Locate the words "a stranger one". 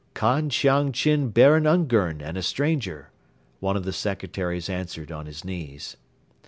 2.35-3.77